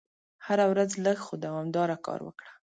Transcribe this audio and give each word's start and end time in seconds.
هره 0.45 0.65
ورځ 0.71 0.91
لږ 1.05 1.17
خو 1.25 1.33
دوامداره 1.45 1.97
کار 2.05 2.19
وکړه. 2.23 2.51